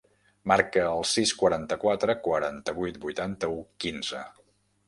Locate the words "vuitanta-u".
3.07-3.63